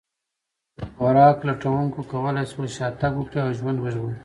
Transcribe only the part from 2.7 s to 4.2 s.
شا تګ وکړي او ژوند وژغوري.